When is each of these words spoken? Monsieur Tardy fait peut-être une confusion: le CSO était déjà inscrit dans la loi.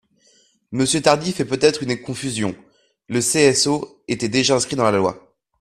Monsieur 0.71 0.99
Tardy 1.03 1.31
fait 1.31 1.45
peut-être 1.45 1.83
une 1.83 2.01
confusion: 2.01 2.55
le 3.07 3.19
CSO 3.19 4.01
était 4.07 4.29
déjà 4.29 4.55
inscrit 4.55 4.75
dans 4.75 4.83
la 4.83 4.97
loi. 4.97 5.37